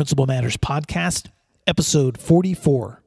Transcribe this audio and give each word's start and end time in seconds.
Principal 0.00 0.24
Matters 0.24 0.56
Podcast, 0.56 1.26
episode 1.66 2.16
44. 2.16 3.02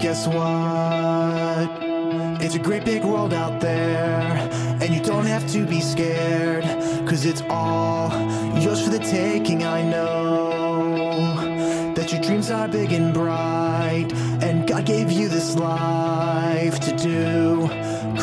Guess 0.00 0.26
what? 0.28 1.68
It's 2.42 2.54
a 2.54 2.58
great 2.58 2.86
big 2.86 3.04
world 3.04 3.34
out 3.34 3.60
there, 3.60 4.48
and 4.80 4.94
you 4.94 5.02
don't 5.02 5.26
have 5.26 5.46
to 5.52 5.66
be 5.66 5.82
scared, 5.82 6.64
cause 7.06 7.26
it's 7.26 7.42
all 7.50 8.10
yours 8.58 8.82
for 8.82 8.88
the 8.88 9.00
taking. 9.00 9.64
I 9.64 9.82
know 9.82 11.68
that 11.94 12.10
your 12.10 12.22
dreams 12.22 12.50
are 12.50 12.68
big 12.68 12.90
and 12.92 13.12
bright, 13.12 14.10
God 14.78 14.86
gave 14.86 15.10
you 15.10 15.28
this 15.28 15.56
life 15.56 16.78
to 16.78 16.96
do 16.96 17.66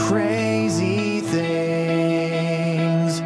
crazy 0.08 1.20
things. 1.20 3.20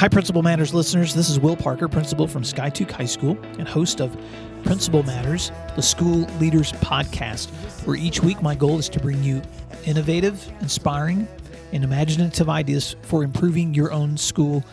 Hi, 0.00 0.08
Principal 0.08 0.42
Matters 0.42 0.74
listeners. 0.74 1.14
This 1.14 1.30
is 1.30 1.38
Will 1.38 1.54
Parker, 1.54 1.86
principal 1.86 2.26
from 2.26 2.42
Skiatook 2.42 2.90
High 2.90 3.04
School 3.04 3.38
and 3.56 3.68
host 3.68 4.00
of 4.00 4.20
Principal 4.64 5.04
Matters, 5.04 5.52
the 5.76 5.82
School 5.82 6.26
Leaders 6.40 6.72
Podcast, 6.72 7.50
where 7.86 7.94
each 7.94 8.20
week 8.20 8.42
my 8.42 8.56
goal 8.56 8.80
is 8.80 8.88
to 8.88 8.98
bring 8.98 9.22
you 9.22 9.42
innovative, 9.84 10.44
inspiring, 10.60 11.28
and 11.72 11.84
imaginative 11.84 12.48
ideas 12.48 12.96
for 13.02 13.22
improving 13.22 13.74
your 13.74 13.92
own 13.92 14.16
school 14.16 14.64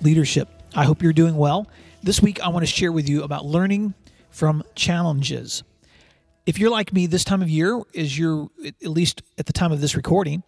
leadership. 0.00 0.48
I 0.74 0.84
hope 0.84 1.02
you're 1.02 1.12
doing 1.12 1.36
well. 1.36 1.66
This 2.02 2.22
week, 2.22 2.40
I 2.40 2.48
want 2.48 2.62
to 2.62 2.72
share 2.72 2.92
with 2.92 3.10
you 3.10 3.24
about 3.24 3.44
learning 3.44 3.92
from 4.36 4.62
challenges. 4.74 5.62
If 6.44 6.58
you're 6.58 6.70
like 6.70 6.92
me 6.92 7.06
this 7.06 7.24
time 7.24 7.40
of 7.40 7.48
year, 7.48 7.80
is 7.94 8.18
you're 8.18 8.50
at 8.66 8.86
least 8.86 9.22
at 9.38 9.46
the 9.46 9.52
time 9.54 9.72
of 9.72 9.80
this 9.80 9.96
recording, 9.96 10.42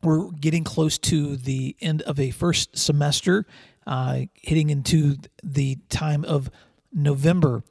we're 0.00 0.30
getting 0.30 0.62
close 0.62 0.96
to 0.98 1.36
the 1.36 1.74
end 1.80 2.02
of 2.02 2.20
a 2.20 2.30
first 2.30 2.78
semester, 2.78 3.44
uh, 3.84 4.20
hitting 4.34 4.70
into 4.70 5.16
the 5.42 5.76
time 5.88 6.24
of 6.24 6.50
November. 6.92 7.64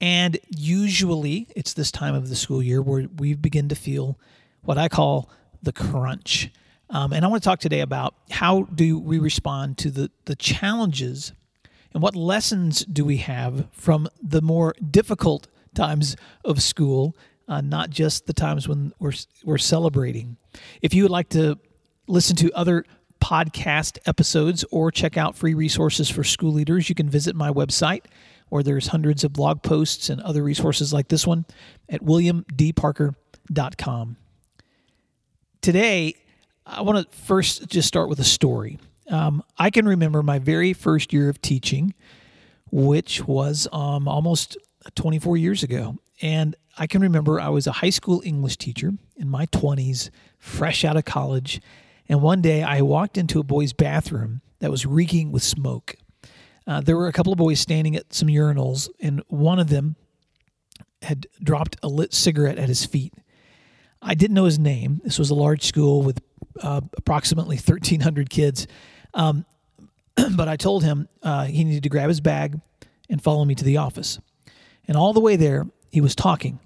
And 0.00 0.38
usually 0.48 1.48
it's 1.54 1.74
this 1.74 1.90
time 1.90 2.14
of 2.14 2.30
the 2.30 2.36
school 2.36 2.62
year 2.62 2.80
where 2.80 3.06
we 3.18 3.34
begin 3.34 3.68
to 3.68 3.74
feel 3.74 4.18
what 4.62 4.78
I 4.78 4.88
call 4.88 5.28
the 5.62 5.72
crunch. 5.72 6.50
Um, 6.88 7.12
and 7.12 7.26
I 7.26 7.28
want 7.28 7.42
to 7.42 7.46
talk 7.46 7.60
today 7.60 7.80
about 7.80 8.14
how 8.30 8.62
do 8.62 8.98
we 8.98 9.18
respond 9.18 9.76
to 9.78 9.90
the, 9.90 10.10
the 10.24 10.34
challenges 10.34 11.32
and 11.94 12.02
what 12.02 12.16
lessons 12.16 12.84
do 12.84 13.04
we 13.04 13.18
have 13.18 13.68
from 13.72 14.08
the 14.20 14.42
more 14.42 14.74
difficult 14.90 15.46
times 15.74 16.16
of 16.44 16.62
school, 16.62 17.16
uh, 17.48 17.60
not 17.60 17.90
just 17.90 18.26
the 18.26 18.32
times 18.32 18.68
when 18.68 18.92
we're, 18.98 19.12
we're 19.44 19.58
celebrating. 19.58 20.36
If 20.82 20.92
you 20.92 21.04
would 21.04 21.12
like 21.12 21.28
to 21.30 21.58
listen 22.08 22.36
to 22.36 22.52
other 22.52 22.84
podcast 23.22 23.98
episodes 24.06 24.64
or 24.70 24.90
check 24.90 25.16
out 25.16 25.36
free 25.36 25.54
resources 25.54 26.10
for 26.10 26.24
school 26.24 26.52
leaders, 26.52 26.88
you 26.88 26.94
can 26.94 27.08
visit 27.08 27.36
my 27.36 27.50
website 27.50 28.04
where 28.48 28.62
there's 28.62 28.88
hundreds 28.88 29.24
of 29.24 29.32
blog 29.32 29.62
posts 29.62 30.10
and 30.10 30.20
other 30.20 30.42
resources 30.42 30.92
like 30.92 31.08
this 31.08 31.26
one 31.26 31.46
at 31.88 32.02
williamdparker.com. 32.02 34.16
Today, 35.62 36.14
I 36.66 36.82
want 36.82 37.10
to 37.10 37.16
first 37.16 37.68
just 37.68 37.88
start 37.88 38.08
with 38.08 38.20
a 38.20 38.24
story. 38.24 38.78
Um, 39.10 39.42
I 39.58 39.70
can 39.70 39.86
remember 39.86 40.22
my 40.22 40.38
very 40.38 40.72
first 40.72 41.12
year 41.12 41.28
of 41.28 41.40
teaching, 41.42 41.94
which 42.70 43.26
was 43.26 43.68
um, 43.72 44.08
almost 44.08 44.56
24 44.94 45.36
years 45.36 45.62
ago. 45.62 45.96
And 46.22 46.56
I 46.78 46.86
can 46.86 47.02
remember 47.02 47.40
I 47.40 47.48
was 47.48 47.66
a 47.66 47.72
high 47.72 47.90
school 47.90 48.22
English 48.24 48.56
teacher 48.56 48.92
in 49.16 49.28
my 49.28 49.46
20s, 49.46 50.10
fresh 50.38 50.84
out 50.84 50.96
of 50.96 51.04
college. 51.04 51.60
And 52.08 52.22
one 52.22 52.42
day 52.42 52.62
I 52.62 52.82
walked 52.82 53.16
into 53.16 53.40
a 53.40 53.44
boy's 53.44 53.72
bathroom 53.72 54.40
that 54.60 54.70
was 54.70 54.86
reeking 54.86 55.32
with 55.32 55.42
smoke. 55.42 55.96
Uh, 56.66 56.80
there 56.80 56.96
were 56.96 57.08
a 57.08 57.12
couple 57.12 57.32
of 57.32 57.38
boys 57.38 57.60
standing 57.60 57.94
at 57.94 58.14
some 58.14 58.28
urinals, 58.28 58.88
and 59.00 59.22
one 59.28 59.58
of 59.58 59.68
them 59.68 59.96
had 61.02 61.26
dropped 61.42 61.76
a 61.82 61.88
lit 61.88 62.14
cigarette 62.14 62.58
at 62.58 62.68
his 62.68 62.86
feet. 62.86 63.12
I 64.00 64.14
didn't 64.14 64.34
know 64.34 64.44
his 64.44 64.58
name. 64.58 65.00
This 65.04 65.18
was 65.18 65.30
a 65.30 65.34
large 65.34 65.62
school 65.62 66.02
with 66.02 66.22
uh, 66.62 66.80
approximately 66.96 67.56
1,300 67.56 68.30
kids. 68.30 68.66
Um, 69.14 69.46
but 70.36 70.48
I 70.48 70.56
told 70.56 70.84
him 70.84 71.08
uh, 71.22 71.44
he 71.44 71.64
needed 71.64 71.82
to 71.84 71.88
grab 71.88 72.08
his 72.08 72.20
bag 72.20 72.60
and 73.08 73.22
follow 73.22 73.44
me 73.44 73.54
to 73.54 73.64
the 73.64 73.78
office. 73.78 74.18
And 74.86 74.96
all 74.96 75.12
the 75.12 75.20
way 75.20 75.36
there, 75.36 75.66
he 75.90 76.00
was 76.00 76.14
talking. 76.14 76.58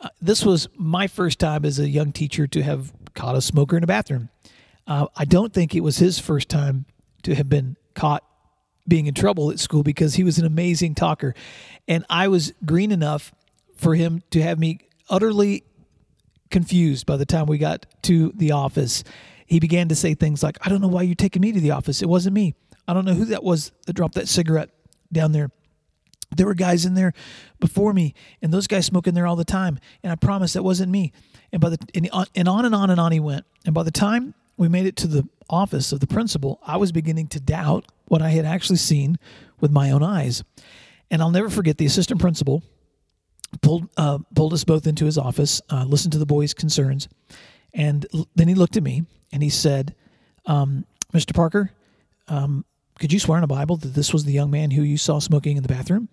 Uh, 0.00 0.08
this 0.20 0.44
was 0.44 0.68
my 0.76 1.06
first 1.06 1.38
time 1.38 1.64
as 1.64 1.78
a 1.78 1.88
young 1.88 2.12
teacher 2.12 2.46
to 2.46 2.62
have 2.62 2.92
caught 3.14 3.36
a 3.36 3.40
smoker 3.40 3.76
in 3.76 3.84
a 3.84 3.86
bathroom. 3.86 4.28
Uh, 4.86 5.06
I 5.16 5.24
don't 5.24 5.52
think 5.52 5.74
it 5.74 5.80
was 5.80 5.98
his 5.98 6.18
first 6.18 6.48
time 6.48 6.84
to 7.22 7.34
have 7.34 7.48
been 7.48 7.76
caught 7.94 8.24
being 8.86 9.06
in 9.06 9.14
trouble 9.14 9.50
at 9.50 9.58
school 9.58 9.82
because 9.82 10.14
he 10.14 10.24
was 10.24 10.38
an 10.38 10.44
amazing 10.44 10.94
talker. 10.94 11.34
And 11.88 12.04
I 12.10 12.28
was 12.28 12.52
green 12.64 12.92
enough 12.92 13.32
for 13.76 13.94
him 13.94 14.22
to 14.30 14.42
have 14.42 14.58
me 14.58 14.80
utterly 15.08 15.64
confused 16.50 17.06
by 17.06 17.16
the 17.16 17.26
time 17.26 17.46
we 17.46 17.58
got 17.58 17.86
to 18.02 18.32
the 18.36 18.52
office. 18.52 19.04
He 19.46 19.60
began 19.60 19.88
to 19.88 19.94
say 19.94 20.14
things 20.14 20.42
like, 20.42 20.58
I 20.62 20.68
don't 20.68 20.80
know 20.80 20.88
why 20.88 21.02
you're 21.02 21.14
taking 21.14 21.42
me 21.42 21.52
to 21.52 21.60
the 21.60 21.72
office. 21.72 22.02
It 22.02 22.08
wasn't 22.08 22.34
me. 22.34 22.54
I 22.86 22.94
don't 22.94 23.04
know 23.04 23.14
who 23.14 23.26
that 23.26 23.42
was 23.42 23.72
that 23.86 23.94
dropped 23.94 24.14
that 24.14 24.28
cigarette 24.28 24.70
down 25.12 25.32
there. 25.32 25.50
There 26.36 26.46
were 26.46 26.54
guys 26.54 26.84
in 26.84 26.94
there 26.94 27.12
before 27.60 27.92
me, 27.92 28.14
and 28.42 28.52
those 28.52 28.66
guys 28.66 28.86
smoke 28.86 29.06
in 29.06 29.14
there 29.14 29.26
all 29.26 29.36
the 29.36 29.44
time. 29.44 29.78
And 30.02 30.10
I 30.10 30.16
promise 30.16 30.54
that 30.54 30.62
wasn't 30.62 30.90
me. 30.90 31.12
And 31.52 31.60
by 31.60 31.70
the 31.70 31.78
and 31.94 32.08
on 32.12 32.26
and 32.34 32.48
on 32.48 32.64
and 32.64 32.74
on 32.74 32.90
and 32.90 33.00
on 33.00 33.12
he 33.12 33.20
went. 33.20 33.46
And 33.64 33.74
by 33.74 33.82
the 33.82 33.90
time 33.90 34.34
we 34.56 34.68
made 34.68 34.86
it 34.86 34.96
to 34.96 35.06
the 35.06 35.28
office 35.48 35.92
of 35.92 36.00
the 36.00 36.06
principal, 36.06 36.60
I 36.66 36.76
was 36.76 36.92
beginning 36.92 37.28
to 37.28 37.40
doubt 37.40 37.86
what 38.06 38.22
I 38.22 38.30
had 38.30 38.44
actually 38.44 38.76
seen 38.76 39.18
with 39.60 39.70
my 39.70 39.90
own 39.90 40.02
eyes. 40.02 40.42
And 41.10 41.22
I'll 41.22 41.30
never 41.30 41.50
forget 41.50 41.78
the 41.78 41.86
assistant 41.86 42.20
principal 42.20 42.62
pulled 43.62 43.88
uh, 43.96 44.18
pulled 44.34 44.52
us 44.52 44.64
both 44.64 44.86
into 44.86 45.04
his 45.04 45.18
office, 45.18 45.60
uh, 45.70 45.84
listened 45.84 46.12
to 46.12 46.18
the 46.18 46.26
boys' 46.26 46.54
concerns, 46.54 47.08
and 47.74 48.06
l- 48.14 48.28
then 48.34 48.48
he 48.48 48.54
looked 48.54 48.76
at 48.76 48.82
me 48.82 49.04
and 49.32 49.42
he 49.42 49.50
said, 49.50 49.94
um, 50.46 50.86
"Mr. 51.12 51.34
Parker, 51.34 51.70
um, 52.28 52.64
could 52.98 53.12
you 53.12 53.18
swear 53.18 53.38
in 53.38 53.44
a 53.44 53.48
Bible 53.48 53.76
that 53.76 53.94
this 53.94 54.12
was 54.12 54.24
the 54.24 54.32
young 54.32 54.50
man 54.50 54.70
who 54.70 54.82
you 54.82 54.96
saw 54.96 55.18
smoking 55.18 55.56
in 55.56 55.62
the 55.62 55.68
bathroom?" 55.68 56.08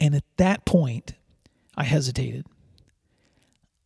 And 0.00 0.14
at 0.14 0.24
that 0.36 0.64
point, 0.64 1.14
I 1.76 1.84
hesitated. 1.84 2.46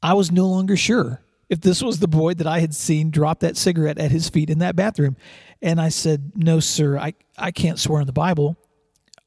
I 0.03 0.14
was 0.14 0.30
no 0.30 0.47
longer 0.47 0.76
sure 0.76 1.22
if 1.48 1.60
this 1.60 1.82
was 1.82 1.98
the 1.98 2.08
boy 2.08 2.34
that 2.34 2.47
I 2.47 2.60
had 2.60 2.74
seen 2.74 3.10
drop 3.10 3.41
that 3.41 3.56
cigarette 3.56 3.98
at 3.98 4.10
his 4.10 4.28
feet 4.28 4.50
in 4.50 4.58
that 4.58 4.76
bathroom. 4.76 5.16
And 5.62 5.80
I 5.80 5.88
said, 5.88 6.32
No, 6.34 6.60
sir, 6.60 6.98
I, 6.98 7.14
I 7.38 7.50
can't 7.50 7.78
swear 7.78 8.00
in 8.00 8.06
the 8.06 8.12
Bible. 8.12 8.56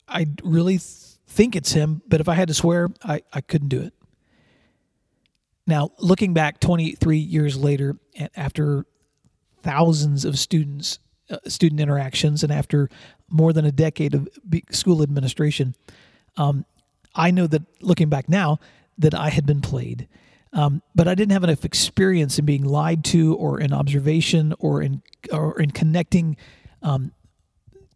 I 0.08 0.28
really 0.44 0.78
th- 0.78 0.90
think 1.28 1.56
it's 1.56 1.72
him, 1.72 2.02
but 2.08 2.22
if 2.22 2.30
I 2.30 2.36
had 2.36 2.48
to 2.48 2.54
swear, 2.54 2.90
I, 3.04 3.22
I 3.34 3.42
couldn't 3.42 3.70
do 3.70 3.82
it. 3.82 3.94
Now, 5.68 5.92
looking 6.00 6.34
back 6.34 6.62
23 6.62 7.18
years 7.18 7.58
later, 7.58 7.98
after 8.36 8.86
thousands 9.62 10.24
of 10.24 10.40
students, 10.40 11.00
uh, 11.30 11.38
student 11.46 11.82
interactions, 11.82 12.42
and 12.42 12.54
after 12.54 12.90
more 13.30 13.52
than 13.52 13.66
a 13.66 13.72
decade 13.72 14.16
of 14.16 14.30
school 14.72 15.04
administration, 15.04 15.76
um, 16.38 16.66
I 17.14 17.32
know 17.32 17.48
that 17.48 17.64
looking 17.82 18.08
back 18.08 18.30
now, 18.30 18.60
that 18.98 19.14
I 19.14 19.30
had 19.30 19.46
been 19.46 19.62
played. 19.62 20.08
Um, 20.54 20.82
but 20.96 21.08
I 21.08 21.16
didn't 21.16 21.34
have 21.34 21.44
enough 21.44 21.66
experience 21.66 22.40
in 22.40 22.46
being 22.46 22.64
lied 22.64 23.04
to, 23.06 23.36
or 23.36 23.60
in 23.60 23.74
observation, 23.74 24.54
or 24.60 24.82
in 24.82 25.04
or 25.32 25.60
in 25.60 25.72
connecting 25.72 26.38
um, 26.82 27.12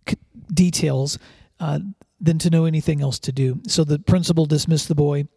c- 0.07 0.17
details, 0.53 1.17
uh, 1.59 1.79
than 2.19 2.37
to 2.39 2.49
know 2.49 2.65
anything 2.65 3.01
else 3.01 3.17
to 3.19 3.31
do. 3.31 3.61
So 3.67 3.83
the 3.83 3.99
principal 3.99 4.45
dismissed 4.45 4.89
the 4.89 4.95
boy. 4.95 5.27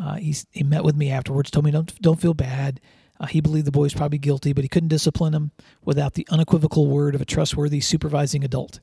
Uh, 0.00 0.14
he 0.14 0.34
he 0.50 0.64
met 0.64 0.84
with 0.84 0.96
me 0.96 1.10
afterwards, 1.10 1.50
told 1.50 1.64
me 1.64 1.70
don't 1.70 2.00
don't 2.00 2.20
feel 2.20 2.34
bad. 2.34 2.80
Uh, 3.18 3.26
he 3.26 3.40
believed 3.40 3.66
the 3.66 3.70
boy 3.70 3.82
was 3.82 3.92
probably 3.92 4.18
guilty, 4.18 4.54
but 4.54 4.64
he 4.64 4.68
couldn't 4.68 4.88
discipline 4.88 5.34
him 5.34 5.50
without 5.84 6.14
the 6.14 6.26
unequivocal 6.30 6.86
word 6.86 7.14
of 7.14 7.20
a 7.20 7.26
trustworthy 7.26 7.80
supervising 7.80 8.42
adult. 8.42 8.80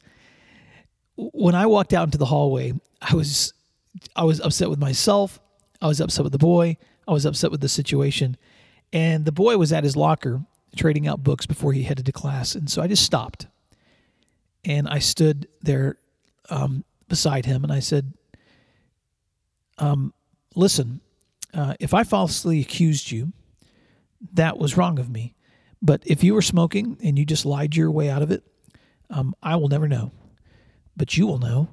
When 1.15 1.55
I 1.55 1.65
walked 1.65 1.93
out 1.93 2.03
into 2.03 2.19
the 2.19 2.25
hallway, 2.25 2.73
I 3.01 3.15
was 3.15 3.53
I 4.15 4.23
was 4.23 4.39
upset 4.39 4.69
with 4.69 4.79
myself. 4.79 5.39
I 5.81 5.87
was 5.87 5.99
upset 5.99 6.23
with 6.23 6.33
the 6.33 6.37
boy. 6.37 6.77
I 7.07 7.11
was 7.11 7.25
upset 7.25 7.49
with 7.49 7.61
the 7.61 7.69
situation. 7.69 8.37
And 8.93 9.25
the 9.25 9.31
boy 9.31 9.57
was 9.57 9.73
at 9.73 9.83
his 9.83 9.95
locker 9.95 10.43
trading 10.75 11.07
out 11.07 11.23
books 11.23 11.45
before 11.47 11.73
he 11.73 11.83
headed 11.83 12.05
to 12.05 12.11
class. 12.11 12.53
And 12.53 12.69
so 12.69 12.81
I 12.81 12.87
just 12.87 13.03
stopped. 13.03 13.47
And 14.63 14.87
I 14.87 14.99
stood 14.99 15.47
there 15.61 15.97
um, 16.49 16.83
beside 17.07 17.45
him 17.45 17.63
and 17.63 17.73
I 17.73 17.79
said, 17.79 18.13
um, 19.79 20.13
Listen, 20.55 21.01
uh, 21.53 21.75
if 21.79 21.93
I 21.93 22.03
falsely 22.03 22.59
accused 22.61 23.11
you, 23.11 23.33
that 24.33 24.57
was 24.57 24.77
wrong 24.77 24.99
of 24.99 25.09
me. 25.09 25.35
But 25.81 26.01
if 26.05 26.23
you 26.23 26.33
were 26.33 26.41
smoking 26.41 26.97
and 27.03 27.17
you 27.17 27.25
just 27.25 27.45
lied 27.45 27.75
your 27.75 27.91
way 27.91 28.09
out 28.09 28.21
of 28.21 28.31
it, 28.31 28.43
um, 29.09 29.35
I 29.41 29.55
will 29.55 29.69
never 29.69 29.87
know. 29.87 30.11
But 30.95 31.15
you 31.17 31.27
will 31.27 31.37
know, 31.37 31.69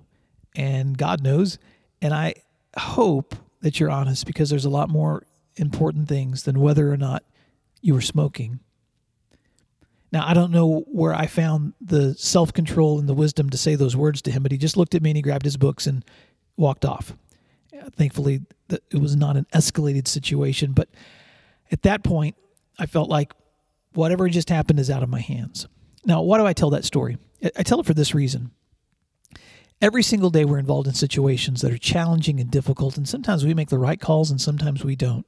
and 0.54 0.96
God 0.96 1.22
knows. 1.22 1.58
And 2.02 2.12
I 2.12 2.34
hope 2.76 3.34
that 3.62 3.80
you're 3.80 3.90
honest 3.90 4.26
because 4.26 4.50
there's 4.50 4.66
a 4.66 4.70
lot 4.70 4.90
more 4.90 5.26
important 5.56 6.08
things 6.08 6.42
than 6.42 6.60
whether 6.60 6.92
or 6.92 6.96
not 6.96 7.24
you 7.80 7.94
were 7.94 8.00
smoking. 8.00 8.60
Now, 10.12 10.26
I 10.26 10.34
don't 10.34 10.52
know 10.52 10.84
where 10.86 11.14
I 11.14 11.26
found 11.26 11.72
the 11.80 12.14
self 12.14 12.52
control 12.52 13.00
and 13.00 13.08
the 13.08 13.14
wisdom 13.14 13.50
to 13.50 13.58
say 13.58 13.74
those 13.74 13.96
words 13.96 14.22
to 14.22 14.30
him, 14.30 14.42
but 14.42 14.52
he 14.52 14.58
just 14.58 14.76
looked 14.76 14.94
at 14.94 15.02
me 15.02 15.10
and 15.10 15.16
he 15.16 15.22
grabbed 15.22 15.44
his 15.44 15.56
books 15.56 15.86
and 15.86 16.04
walked 16.56 16.84
off. 16.84 17.16
Thankfully, 17.96 18.42
it 18.68 19.00
was 19.00 19.16
not 19.16 19.36
an 19.36 19.46
escalated 19.52 20.08
situation. 20.08 20.72
But 20.72 20.88
at 21.70 21.82
that 21.82 22.04
point, 22.04 22.36
I 22.78 22.86
felt 22.86 23.08
like 23.08 23.32
whatever 23.94 24.28
just 24.28 24.50
happened 24.50 24.80
is 24.80 24.90
out 24.90 25.02
of 25.02 25.08
my 25.08 25.20
hands. 25.20 25.66
Now, 26.04 26.22
why 26.22 26.38
do 26.38 26.46
I 26.46 26.52
tell 26.52 26.70
that 26.70 26.84
story? 26.84 27.18
I 27.56 27.62
tell 27.62 27.80
it 27.80 27.86
for 27.86 27.94
this 27.94 28.14
reason. 28.14 28.50
Every 29.80 30.02
single 30.02 30.30
day, 30.30 30.44
we're 30.44 30.58
involved 30.58 30.86
in 30.86 30.94
situations 30.94 31.60
that 31.60 31.72
are 31.72 31.78
challenging 31.78 32.40
and 32.40 32.50
difficult, 32.50 32.96
and 32.96 33.08
sometimes 33.08 33.44
we 33.44 33.54
make 33.54 33.68
the 33.68 33.78
right 33.78 34.00
calls 34.00 34.30
and 34.30 34.40
sometimes 34.40 34.84
we 34.84 34.96
don't. 34.96 35.26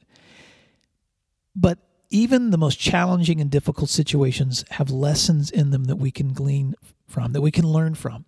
But 1.55 1.79
even 2.11 2.51
the 2.51 2.59
most 2.59 2.79
challenging 2.79 3.41
and 3.41 3.51
difficult 3.51 3.91
situations 3.91 4.65
have 4.71 4.91
lessons 4.91 5.51
in 5.51 5.71
them 5.71 5.85
that 5.85 5.97
we 5.97 6.11
can 6.11 6.33
glean 6.33 6.75
from, 7.07 7.33
that 7.33 7.41
we 7.41 7.51
can 7.51 7.67
learn 7.67 7.95
from. 7.95 8.25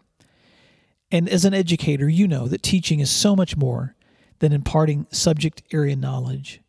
And 1.11 1.29
as 1.29 1.45
an 1.45 1.55
educator, 1.55 2.09
you 2.09 2.29
know 2.29 2.49
that 2.49 2.63
teaching 2.63 3.01
is 3.01 3.11
so 3.11 3.35
much 3.37 3.57
more 3.57 3.95
than 4.39 4.53
imparting 4.53 5.07
subject 5.11 5.63
area 5.73 5.97
knowledge. 5.97 6.61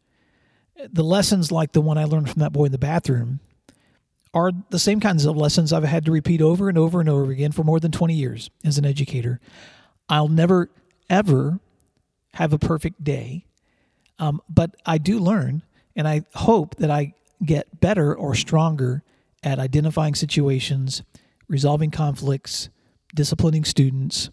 The 0.92 1.04
lessons, 1.04 1.52
like 1.52 1.74
the 1.74 1.82
one 1.82 1.98
I 1.98 2.06
learned 2.06 2.30
from 2.30 2.40
that 2.40 2.54
boy 2.54 2.66
in 2.66 2.72
the 2.72 2.78
bathroom, 2.78 3.40
are 4.34 4.52
the 4.70 4.80
same 4.80 5.00
kinds 5.00 5.26
of 5.26 5.36
lessons 5.36 5.74
I've 5.74 5.84
had 5.84 6.06
to 6.06 6.12
repeat 6.12 6.42
over 6.42 6.70
and 6.70 6.78
over 6.78 7.00
and 7.00 7.10
over 7.10 7.32
again 7.32 7.52
for 7.52 7.64
more 7.64 7.80
than 7.80 7.92
20 7.92 8.14
years 8.14 8.50
as 8.64 8.78
an 8.78 8.86
educator. 8.86 9.40
I'll 10.08 10.28
never, 10.28 10.70
ever 11.10 11.60
have 12.34 12.54
a 12.54 12.60
perfect 12.60 13.04
day, 13.04 13.46
um, 14.20 14.42
but 14.48 14.76
I 14.86 14.98
do 15.00 15.20
learn, 15.20 15.64
and 15.96 16.08
I 16.08 16.24
hope 16.36 16.76
that 16.76 16.92
I 16.92 17.14
get 17.44 17.80
better 17.80 18.14
or 18.14 18.36
stronger 18.36 19.04
at 19.44 19.60
identifying 19.60 20.16
situations, 20.16 21.02
resolving 21.48 21.92
conflicts, 21.92 22.70
disciplining 23.16 23.64
students, 23.64 24.30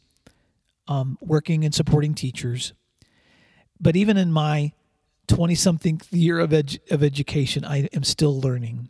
um, 0.88 1.18
working 1.20 1.64
and 1.64 1.74
supporting 1.74 2.14
teachers. 2.14 2.72
But 3.80 3.96
even 3.96 4.16
in 4.16 4.32
my 4.32 4.72
20 5.28 5.54
something 5.54 6.00
year 6.10 6.38
of, 6.38 6.50
edu- 6.50 6.78
of 6.90 7.02
education, 7.02 7.64
I 7.64 7.88
am 7.92 8.04
still 8.04 8.40
learning. 8.40 8.88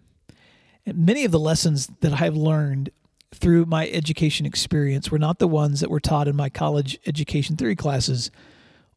And 0.85 1.05
many 1.05 1.25
of 1.25 1.33
the 1.33 1.38
lessons 1.38 1.88
that 2.00 2.21
I've 2.21 2.37
learned 2.37 2.91
through 3.35 3.67
my 3.67 3.88
education 3.88 4.47
experience 4.47 5.11
were 5.11 5.19
not 5.19 5.38
the 5.38 5.49
ones 5.49 5.81
that 5.81 5.91
were 5.91 6.00
taught 6.00 6.29
in 6.29 6.37
my 6.37 6.49
college 6.49 6.99
education 7.06 7.56
theory 7.56 7.77
classes 7.77 8.31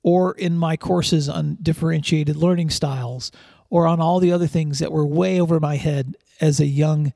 or 0.03 0.33
in 0.33 0.57
my 0.57 0.77
courses 0.77 1.27
on 1.27 1.57
differentiated 1.61 2.35
learning 2.35 2.69
styles 2.69 3.31
or 3.69 3.87
on 3.87 3.99
all 3.99 4.19
the 4.19 4.31
other 4.31 4.47
things 4.47 4.79
that 4.79 4.91
were 4.91 5.05
way 5.05 5.39
over 5.39 5.59
my 5.59 5.75
head 5.75 6.15
as 6.39 6.59
a 6.59 6.65
young 6.65 7.13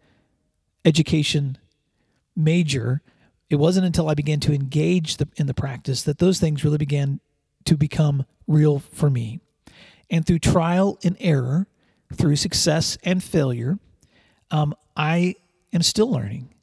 education 0.83 1.57
major. 2.35 3.01
It 3.49 3.55
wasn't 3.55 3.85
until 3.85 4.09
I 4.09 4.15
began 4.15 4.39
to 4.41 4.53
engage 4.53 5.17
the, 5.17 5.27
in 5.37 5.47
the 5.47 5.53
practice 5.53 6.03
that 6.03 6.17
those 6.17 6.39
things 6.39 6.63
really 6.63 6.77
began 6.77 7.19
to 7.65 7.77
become 7.77 8.25
real 8.47 8.79
for 8.79 9.09
me. 9.09 9.39
And 10.09 10.25
through 10.25 10.39
trial 10.39 10.99
and 11.03 11.17
error, 11.19 11.67
through 12.13 12.35
success 12.35 12.97
and 13.03 13.23
failure, 13.23 13.79
um, 14.51 14.75
I 14.95 15.35
am 15.73 15.81
still 15.81 16.11
learning. 16.11 16.53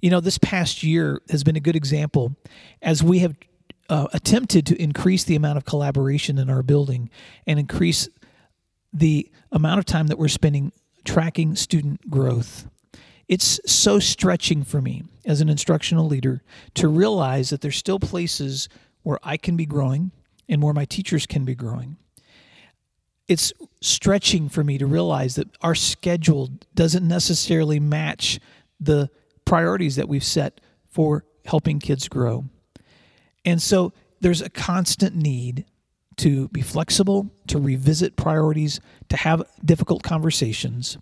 You 0.00 0.10
know, 0.10 0.20
this 0.20 0.38
past 0.38 0.82
year 0.82 1.20
has 1.30 1.44
been 1.44 1.56
a 1.56 1.60
good 1.60 1.76
example 1.76 2.36
as 2.80 3.02
we 3.02 3.20
have 3.20 3.36
uh, 3.88 4.08
attempted 4.12 4.66
to 4.66 4.80
increase 4.80 5.24
the 5.24 5.36
amount 5.36 5.58
of 5.58 5.64
collaboration 5.64 6.38
in 6.38 6.48
our 6.48 6.62
building 6.62 7.10
and 7.46 7.58
increase 7.58 8.08
the 8.92 9.30
amount 9.50 9.78
of 9.78 9.84
time 9.84 10.08
that 10.08 10.18
we're 10.18 10.28
spending 10.28 10.72
tracking 11.04 11.56
student 11.56 12.08
growth. 12.10 12.68
It's 13.28 13.60
so 13.66 13.98
stretching 13.98 14.64
for 14.64 14.80
me 14.80 15.04
as 15.24 15.40
an 15.40 15.48
instructional 15.48 16.06
leader 16.06 16.42
to 16.74 16.88
realize 16.88 17.50
that 17.50 17.60
there's 17.60 17.76
still 17.76 17.98
places 17.98 18.68
where 19.02 19.18
I 19.22 19.36
can 19.36 19.56
be 19.56 19.66
growing 19.66 20.12
and 20.52 20.62
where 20.62 20.74
my 20.74 20.84
teachers 20.84 21.26
can 21.26 21.44
be 21.44 21.56
growing 21.56 21.96
it's 23.28 23.52
stretching 23.80 24.48
for 24.48 24.62
me 24.62 24.78
to 24.78 24.86
realize 24.86 25.36
that 25.36 25.48
our 25.62 25.74
schedule 25.74 26.50
doesn't 26.74 27.06
necessarily 27.06 27.80
match 27.80 28.38
the 28.80 29.08
priorities 29.44 29.96
that 29.96 30.08
we've 30.08 30.24
set 30.24 30.60
for 30.84 31.24
helping 31.46 31.78
kids 31.78 32.08
grow. 32.08 32.44
And 33.44 33.60
so 33.60 33.92
there's 34.20 34.42
a 34.42 34.50
constant 34.50 35.16
need 35.16 35.64
to 36.16 36.48
be 36.48 36.60
flexible, 36.60 37.32
to 37.46 37.58
revisit 37.58 38.16
priorities, 38.16 38.80
to 39.08 39.16
have 39.16 39.42
difficult 39.64 40.02
conversations. 40.02 40.98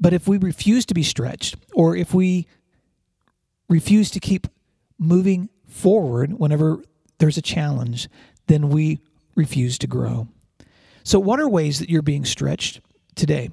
But 0.00 0.14
if 0.14 0.26
we 0.26 0.38
refuse 0.38 0.86
to 0.86 0.94
be 0.94 1.02
stretched, 1.02 1.56
or 1.74 1.94
if 1.96 2.14
we 2.14 2.46
refuse 3.68 4.10
to 4.12 4.20
keep 4.20 4.46
moving 4.98 5.50
forward 5.66 6.32
whenever 6.32 6.82
there's 7.18 7.36
a 7.36 7.42
challenge, 7.42 8.08
then 8.48 8.68
we 8.68 8.98
refuse 9.34 9.78
to 9.78 9.86
grow. 9.86 10.28
So, 11.04 11.18
what 11.18 11.40
are 11.40 11.48
ways 11.48 11.78
that 11.78 11.88
you're 11.88 12.02
being 12.02 12.24
stretched 12.24 12.80
today 13.14 13.50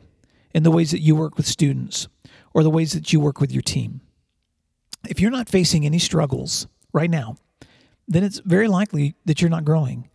in 0.53 0.63
the 0.63 0.71
ways 0.71 0.91
that 0.91 0.99
you 0.99 1.15
work 1.15 1.37
with 1.37 1.45
students 1.45 2.07
or 2.53 2.63
the 2.63 2.69
ways 2.69 2.93
that 2.93 3.13
you 3.13 3.19
work 3.19 3.39
with 3.39 3.51
your 3.51 3.61
team? 3.61 4.01
If 5.07 5.21
you're 5.21 5.31
not 5.31 5.47
facing 5.47 5.85
any 5.85 5.99
struggles 5.99 6.67
right 6.91 7.09
now, 7.09 7.37
then 8.07 8.23
it's 8.23 8.39
very 8.39 8.67
likely 8.67 9.15
that 9.25 9.41
you're 9.41 9.49
not 9.49 9.65
growing. 9.65 10.09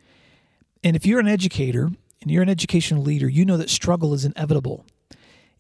And 0.82 0.97
if 0.97 1.06
you're 1.06 1.21
an 1.21 1.29
educator 1.29 1.91
and 2.21 2.31
you're 2.31 2.43
an 2.43 2.49
educational 2.49 3.03
leader, 3.03 3.29
you 3.29 3.44
know 3.44 3.56
that 3.56 3.71
struggle 3.71 4.15
is 4.15 4.25
inevitable. 4.25 4.85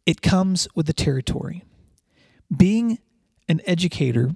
It 0.06 0.22
comes 0.22 0.66
with 0.74 0.86
the 0.86 0.92
territory. 0.92 1.64
Being 2.54 2.98
an 3.48 3.60
educator 3.66 4.30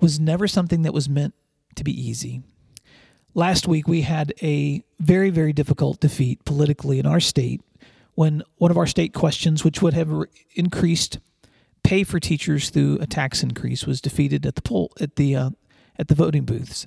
was 0.00 0.18
never 0.18 0.48
something 0.48 0.82
that 0.82 0.94
was 0.94 1.08
meant 1.08 1.34
to 1.76 1.84
be 1.84 1.92
easy 1.92 2.42
last 3.34 3.66
week 3.66 3.88
we 3.88 4.02
had 4.02 4.32
a 4.42 4.82
very, 5.00 5.30
very 5.30 5.52
difficult 5.52 6.00
defeat 6.00 6.44
politically 6.44 6.98
in 6.98 7.06
our 7.06 7.20
state 7.20 7.60
when 8.14 8.42
one 8.58 8.70
of 8.70 8.76
our 8.76 8.86
state 8.86 9.14
questions, 9.14 9.64
which 9.64 9.80
would 9.80 9.94
have 9.94 10.12
increased 10.54 11.18
pay 11.82 12.04
for 12.04 12.20
teachers 12.20 12.70
through 12.70 12.98
a 13.00 13.06
tax 13.06 13.42
increase, 13.42 13.86
was 13.86 14.00
defeated 14.00 14.46
at 14.46 14.54
the 14.54 14.62
poll 14.62 14.92
at 15.00 15.16
the 15.16 15.34
uh, 15.34 15.50
at 15.98 16.08
the 16.08 16.14
voting 16.14 16.44
booths. 16.44 16.86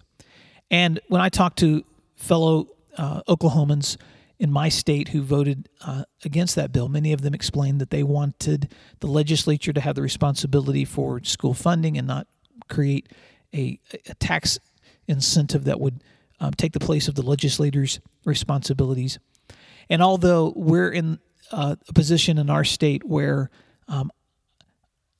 And 0.71 0.99
when 1.07 1.21
I 1.21 1.29
talked 1.29 1.59
to 1.59 1.83
fellow 2.15 2.69
uh, 2.97 3.21
Oklahomans 3.27 3.97
in 4.39 4.51
my 4.51 4.69
state 4.69 5.09
who 5.09 5.21
voted 5.21 5.69
uh, 5.81 6.03
against 6.23 6.55
that 6.55 6.71
bill, 6.71 6.89
many 6.89 7.13
of 7.13 7.21
them 7.21 7.33
explained 7.33 7.79
that 7.81 7.89
they 7.89 8.03
wanted 8.03 8.73
the 8.99 9.07
legislature 9.07 9.73
to 9.73 9.81
have 9.81 9.95
the 9.95 10.01
responsibility 10.01 10.85
for 10.85 11.23
school 11.23 11.53
funding 11.53 11.97
and 11.97 12.07
not 12.07 12.27
create 12.67 13.09
a, 13.53 13.79
a 14.09 14.13
tax 14.15 14.59
incentive 15.07 15.65
that 15.65 15.79
would 15.79 16.03
um, 16.45 16.53
take 16.53 16.73
the 16.73 16.79
place 16.79 17.07
of 17.07 17.15
the 17.15 17.23
legislators' 17.23 17.99
responsibilities. 18.23 19.17
And 19.89 20.01
although 20.01 20.53
we're 20.55 20.89
in 20.89 21.19
uh, 21.51 21.75
a 21.87 21.93
position 21.93 22.37
in 22.37 22.49
our 22.49 22.63
state 22.63 23.03
where 23.03 23.49
um, 23.87 24.11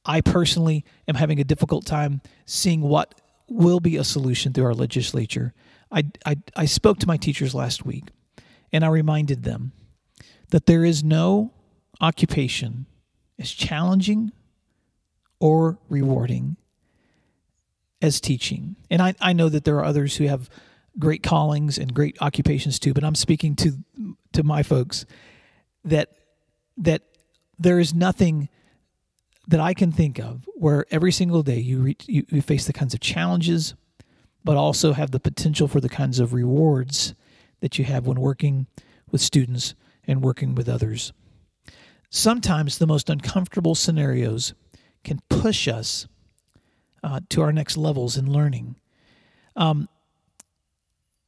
I 0.05 0.21
personally 0.21 0.85
am 1.07 1.15
having 1.15 1.39
a 1.39 1.43
difficult 1.43 1.85
time 1.85 2.21
seeing 2.45 2.81
what 2.81 3.19
will 3.47 3.79
be 3.79 3.97
a 3.97 4.03
solution 4.03 4.53
through 4.53 4.65
our 4.65 4.73
legislature, 4.75 5.53
I, 5.91 6.03
I, 6.25 6.37
I 6.55 6.65
spoke 6.65 6.99
to 6.99 7.07
my 7.07 7.17
teachers 7.17 7.55
last 7.55 7.85
week 7.85 8.05
and 8.71 8.85
I 8.85 8.89
reminded 8.89 9.43
them 9.43 9.71
that 10.49 10.67
there 10.67 10.85
is 10.85 11.03
no 11.03 11.53
occupation 12.01 12.85
as 13.39 13.51
challenging 13.51 14.31
or 15.39 15.79
rewarding 15.89 16.57
as 18.01 18.21
teaching. 18.21 18.75
And 18.91 19.01
I, 19.01 19.15
I 19.19 19.33
know 19.33 19.49
that 19.49 19.63
there 19.63 19.77
are 19.77 19.85
others 19.85 20.17
who 20.17 20.27
have 20.27 20.49
great 20.97 21.23
callings 21.23 21.77
and 21.77 21.93
great 21.93 22.17
occupations 22.21 22.79
too, 22.79 22.93
but 22.93 23.03
I'm 23.03 23.15
speaking 23.15 23.55
to 23.57 23.73
to 24.33 24.43
my 24.43 24.63
folks 24.63 25.05
that 25.83 26.09
that 26.77 27.03
there 27.57 27.79
is 27.79 27.93
nothing 27.93 28.49
that 29.47 29.59
I 29.59 29.73
can 29.73 29.91
think 29.91 30.19
of 30.19 30.47
where 30.55 30.85
every 30.89 31.11
single 31.11 31.43
day 31.43 31.59
you, 31.59 31.93
you, 32.07 32.25
you 32.29 32.41
face 32.41 32.65
the 32.65 32.73
kinds 32.73 32.93
of 32.93 32.99
challenges, 32.99 33.75
but 34.43 34.57
also 34.57 34.93
have 34.93 35.11
the 35.11 35.19
potential 35.19 35.67
for 35.67 35.79
the 35.79 35.89
kinds 35.89 36.19
of 36.19 36.33
rewards 36.33 37.13
that 37.59 37.77
you 37.77 37.85
have 37.85 38.07
when 38.07 38.19
working 38.19 38.67
with 39.11 39.21
students 39.21 39.75
and 40.07 40.23
working 40.23 40.55
with 40.55 40.67
others. 40.67 41.13
Sometimes 42.09 42.77
the 42.77 42.87
most 42.87 43.09
uncomfortable 43.09 43.75
scenarios 43.75 44.53
can 45.03 45.19
push 45.29 45.67
us 45.67 46.07
uh, 47.03 47.19
to 47.29 47.41
our 47.41 47.51
next 47.51 47.77
levels 47.77 48.17
in 48.17 48.31
learning. 48.31 48.75
Um, 49.55 49.87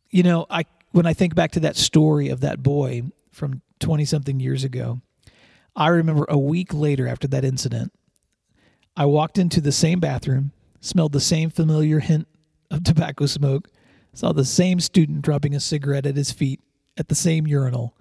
you 0.10 0.24
know, 0.24 0.46
I 0.50 0.66
when 0.92 1.06
I 1.06 1.14
think 1.14 1.36
back 1.36 1.52
to 1.52 1.60
that 1.62 1.76
story 1.76 2.30
of 2.30 2.42
that 2.42 2.64
boy 2.64 3.04
from 3.32 3.62
20 3.80 4.06
something 4.06 4.40
years 4.40 4.64
ago, 4.64 5.02
I 5.76 5.90
remember 5.90 6.26
a 6.28 6.38
week 6.38 6.74
later 6.74 7.08
after 7.08 7.28
that 7.28 7.46
incident, 7.46 7.94
I 8.96 9.06
walked 9.06 9.38
into 9.38 9.62
the 9.62 9.72
same 9.72 10.00
bathroom, 10.00 10.52
smelled 10.82 11.12
the 11.12 11.20
same 11.20 11.50
familiar 11.50 12.00
hint 12.00 12.28
of 12.72 12.84
tobacco 12.84 13.28
smoke, 13.28 13.70
saw 14.14 14.32
the 14.32 14.46
same 14.46 14.80
student 14.80 15.22
dropping 15.22 15.54
a 15.54 15.60
cigarette 15.60 16.08
at 16.08 16.16
his 16.16 16.32
feet 16.32 16.62
at 16.98 17.10
the 17.10 17.16
same 17.16 17.46
urinal. 17.46 17.96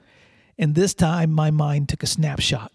And 0.58 0.74
this 0.74 0.94
time 0.94 1.30
my 1.30 1.50
mind 1.50 1.90
took 1.90 2.02
a 2.02 2.06
snapshot. 2.06 2.72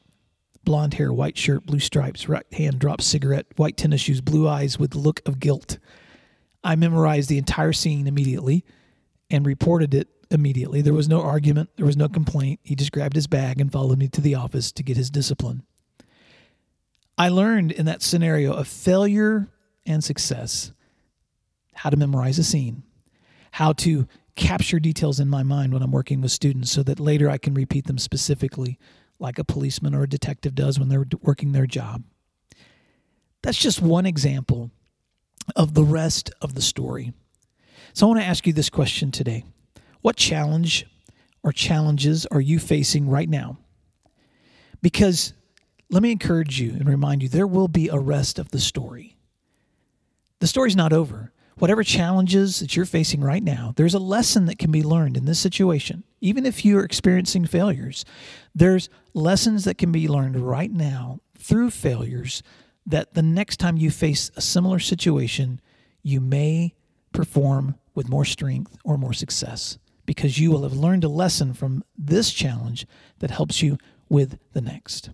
Blonde 0.63 0.93
hair, 0.93 1.11
white 1.11 1.37
shirt, 1.37 1.65
blue 1.65 1.79
stripes, 1.79 2.29
right 2.29 2.45
hand 2.53 2.77
dropped 2.77 3.01
cigarette, 3.01 3.47
white 3.55 3.77
tennis 3.77 4.01
shoes, 4.01 4.21
blue 4.21 4.47
eyes 4.47 4.77
with 4.77 4.93
look 4.93 5.21
of 5.25 5.39
guilt. 5.39 5.79
I 6.63 6.75
memorized 6.75 7.27
the 7.27 7.39
entire 7.39 7.73
scene 7.73 8.05
immediately 8.05 8.63
and 9.31 9.45
reported 9.45 9.93
it 9.93 10.09
immediately. 10.29 10.81
There 10.81 10.93
was 10.93 11.09
no 11.09 11.21
argument, 11.21 11.69
there 11.77 11.85
was 11.85 11.97
no 11.97 12.07
complaint. 12.07 12.59
He 12.63 12.75
just 12.75 12.91
grabbed 12.91 13.15
his 13.15 13.27
bag 13.27 13.59
and 13.59 13.71
followed 13.71 13.97
me 13.97 14.07
to 14.09 14.21
the 14.21 14.35
office 14.35 14.71
to 14.73 14.83
get 14.83 14.97
his 14.97 15.09
discipline. 15.09 15.63
I 17.17 17.29
learned 17.29 17.71
in 17.71 17.85
that 17.85 18.01
scenario 18.01 18.53
of 18.53 18.67
failure 18.67 19.47
and 19.85 20.03
success 20.03 20.71
how 21.73 21.89
to 21.89 21.97
memorize 21.97 22.39
a 22.39 22.43
scene, 22.43 22.83
how 23.51 23.73
to 23.73 24.07
capture 24.35 24.79
details 24.79 25.19
in 25.19 25.29
my 25.29 25.43
mind 25.43 25.73
when 25.73 25.83
I'm 25.83 25.91
working 25.91 26.21
with 26.21 26.31
students 26.31 26.71
so 26.71 26.83
that 26.83 26.99
later 26.99 27.29
I 27.29 27.37
can 27.37 27.53
repeat 27.53 27.85
them 27.85 27.97
specifically, 27.97 28.79
like 29.19 29.37
a 29.37 29.43
policeman 29.43 29.93
or 29.93 30.03
a 30.03 30.09
detective 30.09 30.55
does 30.55 30.79
when 30.79 30.89
they're 30.89 31.05
working 31.21 31.51
their 31.51 31.67
job. 31.67 32.03
That's 33.43 33.57
just 33.57 33.81
one 33.81 34.05
example 34.05 34.71
of 35.55 35.73
the 35.73 35.83
rest 35.83 36.31
of 36.41 36.55
the 36.55 36.61
story. 36.61 37.13
So 37.93 38.05
I 38.05 38.09
want 38.09 38.21
to 38.21 38.25
ask 38.25 38.47
you 38.47 38.53
this 38.53 38.69
question 38.69 39.11
today 39.11 39.43
What 40.01 40.15
challenge 40.15 40.85
or 41.43 41.51
challenges 41.51 42.25
are 42.27 42.41
you 42.41 42.59
facing 42.59 43.09
right 43.09 43.29
now? 43.29 43.57
Because 44.81 45.33
let 45.89 46.01
me 46.01 46.11
encourage 46.11 46.59
you 46.59 46.71
and 46.71 46.87
remind 46.87 47.21
you 47.21 47.29
there 47.29 47.47
will 47.47 47.67
be 47.67 47.89
a 47.89 47.99
rest 47.99 48.39
of 48.39 48.49
the 48.51 48.59
story. 48.59 49.17
The 50.39 50.47
story's 50.47 50.75
not 50.75 50.93
over. 50.93 51.33
Whatever 51.57 51.83
challenges 51.83 52.59
that 52.59 52.75
you're 52.75 52.85
facing 52.85 53.21
right 53.21 53.43
now, 53.43 53.73
there's 53.75 53.93
a 53.93 53.99
lesson 53.99 54.45
that 54.45 54.57
can 54.57 54.71
be 54.71 54.81
learned 54.81 55.15
in 55.15 55.25
this 55.25 55.37
situation. 55.37 56.03
Even 56.19 56.45
if 56.45 56.65
you're 56.65 56.83
experiencing 56.83 57.45
failures, 57.45 58.05
there's 58.55 58.89
lessons 59.13 59.65
that 59.65 59.77
can 59.77 59.91
be 59.91 60.07
learned 60.07 60.37
right 60.37 60.71
now 60.71 61.19
through 61.37 61.69
failures 61.69 62.41
that 62.85 63.13
the 63.13 63.21
next 63.21 63.57
time 63.57 63.77
you 63.77 63.91
face 63.91 64.31
a 64.35 64.41
similar 64.41 64.79
situation, 64.79 65.61
you 66.01 66.19
may 66.19 66.73
perform 67.11 67.75
with 67.93 68.09
more 68.09 68.25
strength 68.25 68.77
or 68.83 68.97
more 68.97 69.13
success 69.13 69.77
because 70.05 70.39
you 70.39 70.51
will 70.51 70.63
have 70.63 70.73
learned 70.73 71.03
a 71.03 71.09
lesson 71.09 71.53
from 71.53 71.83
this 71.97 72.31
challenge 72.31 72.85
that 73.19 73.31
helps 73.31 73.61
you 73.61 73.77
with 74.09 74.37
the 74.53 74.61
next. 74.61 75.09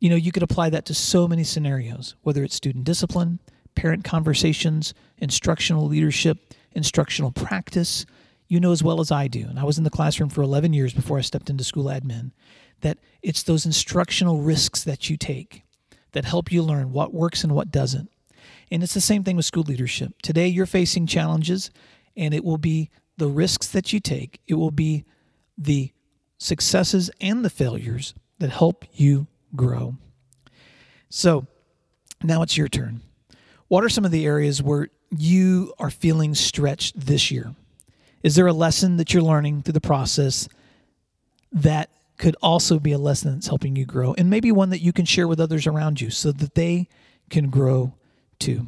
You 0.00 0.10
know, 0.10 0.16
you 0.16 0.32
could 0.32 0.42
apply 0.42 0.70
that 0.70 0.86
to 0.86 0.94
so 0.94 1.28
many 1.28 1.44
scenarios, 1.44 2.16
whether 2.22 2.42
it's 2.42 2.54
student 2.54 2.84
discipline, 2.84 3.38
parent 3.74 4.02
conversations, 4.02 4.94
instructional 5.18 5.86
leadership, 5.86 6.54
instructional 6.72 7.32
practice. 7.32 8.06
You 8.48 8.58
know 8.58 8.72
as 8.72 8.82
well 8.82 9.00
as 9.00 9.12
I 9.12 9.28
do, 9.28 9.46
and 9.48 9.60
I 9.60 9.64
was 9.64 9.78
in 9.78 9.84
the 9.84 9.90
classroom 9.90 10.30
for 10.30 10.42
11 10.42 10.72
years 10.72 10.92
before 10.92 11.18
I 11.18 11.20
stepped 11.20 11.50
into 11.50 11.62
school 11.62 11.84
admin, 11.84 12.32
that 12.80 12.98
it's 13.22 13.44
those 13.44 13.64
instructional 13.64 14.40
risks 14.40 14.82
that 14.82 15.08
you 15.08 15.16
take 15.16 15.62
that 16.12 16.24
help 16.24 16.50
you 16.50 16.62
learn 16.62 16.92
what 16.92 17.14
works 17.14 17.44
and 17.44 17.54
what 17.54 17.70
doesn't. 17.70 18.10
And 18.70 18.82
it's 18.82 18.94
the 18.94 19.00
same 19.00 19.24
thing 19.24 19.36
with 19.36 19.44
school 19.44 19.64
leadership. 19.64 20.22
Today, 20.22 20.46
you're 20.46 20.66
facing 20.66 21.06
challenges, 21.06 21.70
and 22.16 22.32
it 22.32 22.44
will 22.44 22.58
be 22.58 22.90
the 23.16 23.28
risks 23.28 23.68
that 23.68 23.92
you 23.92 24.00
take, 24.00 24.40
it 24.46 24.54
will 24.54 24.70
be 24.70 25.04
the 25.58 25.92
successes 26.38 27.10
and 27.20 27.44
the 27.44 27.50
failures 27.50 28.14
that 28.38 28.48
help 28.48 28.86
you 28.94 29.26
grow. 29.54 29.96
So 31.10 31.46
now 32.22 32.40
it's 32.40 32.56
your 32.56 32.68
turn. 32.68 33.02
What 33.68 33.84
are 33.84 33.90
some 33.90 34.06
of 34.06 34.10
the 34.10 34.24
areas 34.24 34.62
where 34.62 34.88
you 35.10 35.74
are 35.78 35.90
feeling 35.90 36.34
stretched 36.34 36.98
this 36.98 37.30
year? 37.30 37.54
Is 38.22 38.36
there 38.36 38.46
a 38.46 38.52
lesson 38.52 38.96
that 38.96 39.12
you're 39.12 39.22
learning 39.22 39.62
through 39.62 39.72
the 39.72 39.80
process 39.80 40.48
that 41.52 41.90
could 42.16 42.36
also 42.42 42.78
be 42.78 42.92
a 42.92 42.98
lesson 42.98 43.34
that's 43.34 43.48
helping 43.48 43.76
you 43.76 43.84
grow, 43.84 44.14
and 44.16 44.30
maybe 44.30 44.52
one 44.52 44.70
that 44.70 44.82
you 44.82 44.92
can 44.92 45.04
share 45.04 45.28
with 45.28 45.40
others 45.40 45.66
around 45.66 46.00
you 46.00 46.10
so 46.10 46.32
that 46.32 46.54
they 46.54 46.88
can 47.28 47.50
grow 47.50 47.94
too. 48.40 48.66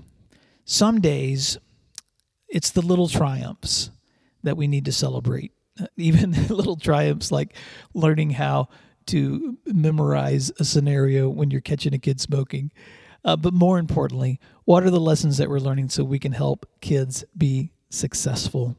Some 0.64 1.00
days, 1.00 1.58
it's 2.48 2.70
the 2.70 2.82
little 2.82 3.08
triumphs 3.08 3.90
that 4.42 4.56
we 4.56 4.66
need 4.66 4.84
to 4.84 4.92
celebrate. 4.92 5.52
Even 5.96 6.32
little 6.48 6.76
triumphs 6.76 7.32
like 7.32 7.56
learning 7.94 8.30
how 8.30 8.68
to 9.06 9.58
memorize 9.66 10.52
a 10.60 10.64
scenario 10.64 11.28
when 11.28 11.50
you're 11.50 11.60
catching 11.60 11.94
a 11.94 11.98
kid 11.98 12.20
smoking. 12.20 12.70
Uh, 13.24 13.36
but 13.36 13.52
more 13.52 13.78
importantly, 13.78 14.38
what 14.64 14.84
are 14.84 14.90
the 14.90 15.00
lessons 15.00 15.38
that 15.38 15.48
we're 15.48 15.58
learning 15.58 15.88
so 15.88 16.04
we 16.04 16.18
can 16.18 16.32
help 16.32 16.66
kids 16.80 17.24
be 17.36 17.72
successful 17.90 18.76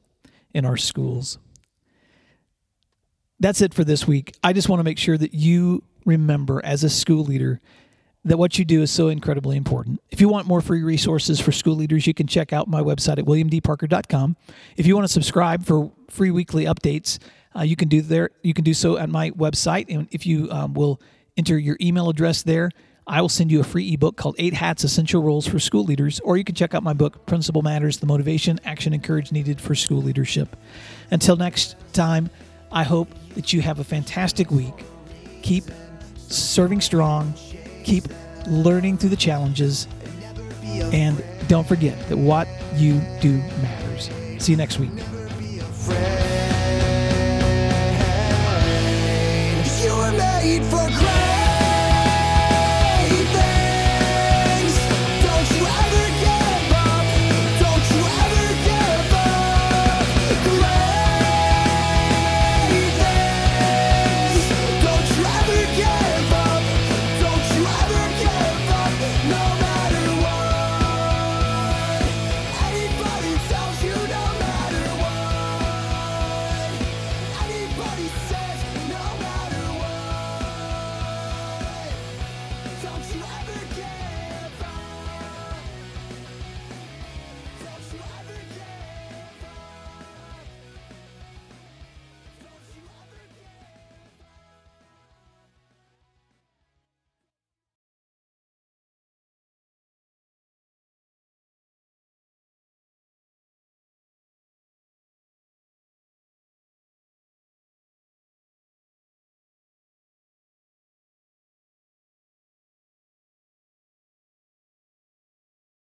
in 0.54 0.66
our 0.66 0.78
schools? 0.78 1.40
that's 3.44 3.62
it 3.62 3.74
for 3.74 3.84
this 3.84 4.08
week. 4.08 4.34
I 4.42 4.54
just 4.54 4.70
want 4.70 4.80
to 4.80 4.86
make 4.86 4.98
sure 4.98 5.18
that 5.18 5.34
you 5.34 5.84
remember 6.06 6.64
as 6.64 6.84
a 6.86 6.90
school 6.90 7.26
leader 7.26 7.60
that 8.26 8.38
what 8.38 8.58
you 8.58 8.66
do 8.66 8.82
is 8.82 8.92
so 8.92 9.10
incredibly 9.10 9.58
important. 9.58 10.02
If 10.10 10.22
you 10.22 10.30
want 10.30 10.48
more 10.48 10.62
free 10.62 10.82
resources 10.82 11.40
for 11.40 11.52
school 11.52 11.76
leaders, 11.76 12.08
you 12.08 12.14
can 12.14 12.28
check 12.28 12.54
out 12.54 12.68
my 12.68 12.82
website 12.82 13.18
at 13.18 13.26
williamdparker.com. 13.26 14.38
If 14.78 14.88
you 14.88 14.96
want 14.96 15.08
to 15.08 15.14
subscribe 15.14 15.66
for 15.66 15.92
free 16.10 16.32
weekly 16.32 16.66
updates, 16.66 17.20
uh, 17.56 17.64
you 17.64 17.76
can 17.76 17.90
do 17.90 18.02
there. 18.02 18.32
You 18.42 18.54
can 18.54 18.64
do 18.64 18.74
so 18.74 18.98
at 18.98 19.10
my 19.10 19.32
website, 19.32 19.94
and 19.94 20.08
if 20.12 20.26
you 20.26 20.50
um, 20.52 20.74
will 20.74 21.02
enter 21.38 21.58
your 21.58 21.78
email 21.82 22.10
address 22.10 22.44
there, 22.44 22.72
I 23.06 23.20
will 23.20 23.30
send 23.30 23.52
you 23.52 23.60
a 23.60 23.64
free 23.64 23.94
ebook 23.94 24.16
called 24.16 24.36
Eight 24.40 24.54
Hats 24.54 24.86
Essential 24.86 25.22
Roles 25.22 25.46
for 25.46 25.60
School 25.60 25.84
Leaders, 25.84 26.22
or 26.22 26.38
you 26.38 26.46
can 26.46 26.56
check 26.56 26.74
out 26.74 26.84
my 26.84 26.94
book, 26.94 27.26
Principal 27.26 27.62
Matters 27.62 27.98
The 27.98 28.06
Motivation, 28.06 28.60
Action, 28.64 28.94
and 28.94 29.04
Courage 29.04 29.32
Needed 29.32 29.60
for 29.60 29.76
School 29.76 30.02
Leadership. 30.02 30.56
Until 31.12 31.36
next 31.36 31.76
time, 31.92 32.30
I 32.72 32.84
hope 32.84 33.10
that 33.36 33.52
you 33.52 33.62
have 33.62 33.80
a 33.80 33.84
fantastic 33.84 34.50
week. 34.52 34.86
Keep 35.42 35.66
serving 36.16 36.80
strong, 36.80 37.34
keep 37.84 38.06
learning 38.48 38.98
through 38.98 39.10
the 39.10 39.16
challenges, 39.16 39.88
and 40.64 41.24
don't 41.48 41.68
forget 41.68 41.98
that 42.10 42.18
what 42.18 42.48
you 42.76 43.00
do 43.22 43.38
matters. 43.62 44.10
See 44.40 44.54
you 44.54 44.58
next 44.58 44.80
week. 44.80 44.92